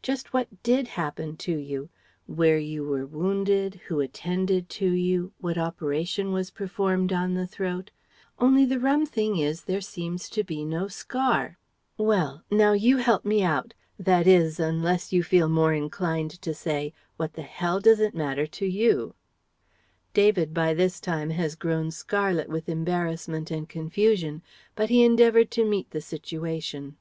[0.00, 1.88] Just what did happen to you;
[2.26, 7.90] where you were wounded, who attended to you, what operation was performed on the throat
[8.38, 11.58] only the rum thing is there seems to be no scar
[11.98, 16.92] well: now you help me out, that is unless you feel more inclined to say,
[17.16, 19.16] 'What the hell does it matter to you?'"...
[20.14, 24.42] David by this time has grown scarlet with embarrassment and confusion.
[24.76, 26.98] But he endeavoured to meet the situation.